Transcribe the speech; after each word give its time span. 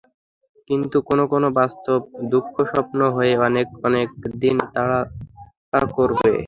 কিন্তু 0.69 0.97
কোনো 1.09 1.23
কোনো 1.33 1.47
বাস্তব 1.59 1.99
দুঃস্বপ্ন 2.31 2.99
হয়ে 3.15 3.33
অনেক 3.47 3.67
অনেক 3.87 4.07
দিন 4.41 4.57
তাড়া 4.73 4.99
করবে। 5.95 6.31